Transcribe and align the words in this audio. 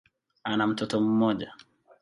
Ana 0.43 0.67
mtoto 0.67 1.01
mmoja. 1.01 1.53